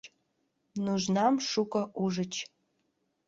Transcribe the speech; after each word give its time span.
Нужнам 0.83 1.35
шуко 1.49 1.81
ужыч. 2.03 2.33